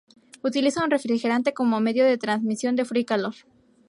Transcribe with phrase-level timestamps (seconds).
[0.41, 3.35] Utiliza un refrigerante como medio de transmisión de frío y calor.